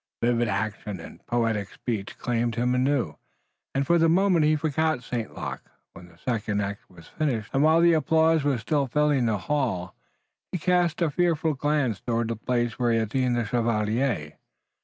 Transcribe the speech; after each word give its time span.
Vivid 0.23 0.47
action 0.47 0.99
and 0.99 1.23
poetic 1.27 1.71
speech 1.71 2.17
claimed 2.17 2.55
him 2.55 2.73
anew, 2.73 3.17
and 3.75 3.85
for 3.85 3.99
the 3.99 4.09
moment 4.09 4.43
he 4.45 4.55
forgot 4.55 5.03
St. 5.03 5.35
Luc. 5.35 5.61
When 5.93 6.07
the 6.07 6.17
second 6.17 6.59
act 6.59 6.89
was 6.89 7.07
finished, 7.07 7.51
and 7.53 7.61
while 7.61 7.81
the 7.81 7.93
applause 7.93 8.43
was 8.43 8.61
still 8.61 8.87
filling 8.87 9.27
the 9.27 9.37
hall, 9.37 9.93
he 10.51 10.57
cast 10.57 11.03
a 11.03 11.11
fearful 11.11 11.53
glance 11.53 11.99
toward 12.01 12.29
the 12.29 12.35
place 12.35 12.79
where 12.79 12.91
he 12.91 12.97
had 12.97 13.11
seen 13.11 13.33
the 13.33 13.45
chevalier. 13.45 14.37